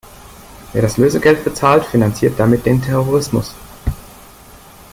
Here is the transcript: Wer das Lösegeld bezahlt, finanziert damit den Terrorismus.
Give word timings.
Wer 0.73 0.81
das 0.81 0.97
Lösegeld 0.97 1.43
bezahlt, 1.43 1.85
finanziert 1.85 2.39
damit 2.39 2.65
den 2.65 2.81
Terrorismus. 2.81 3.53